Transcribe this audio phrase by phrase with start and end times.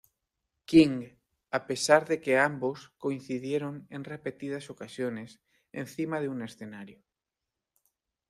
[0.69, 0.93] King,
[1.57, 5.39] a pesar de que ambos coincidieron en repetidas ocasiones
[5.73, 7.03] encima de un escenario.